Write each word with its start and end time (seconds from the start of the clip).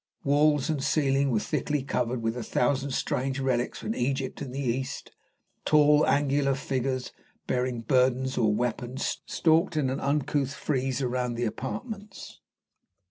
Walls 0.23 0.67
and 0.67 0.83
ceiling 0.83 1.29
were 1.29 1.37
thickly 1.39 1.83
covered 1.83 2.23
with 2.23 2.35
a 2.35 2.41
thousand 2.41 2.89
strange 2.89 3.39
relics 3.39 3.77
from 3.77 3.93
Egypt 3.93 4.41
and 4.41 4.51
the 4.51 4.59
East. 4.59 5.11
Tall, 5.63 6.07
angular 6.07 6.55
figures 6.55 7.11
bearing 7.45 7.81
burdens 7.81 8.35
or 8.35 8.51
weapons 8.51 9.21
stalked 9.27 9.77
in 9.77 9.91
an 9.91 9.99
uncouth 9.99 10.55
frieze 10.55 11.03
round 11.03 11.35
the 11.37 11.45
apartments. 11.45 12.39